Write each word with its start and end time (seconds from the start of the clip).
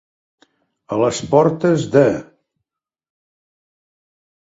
A 0.95 0.97
les 1.01 1.19
portes 1.33 1.85
de. 1.95 2.03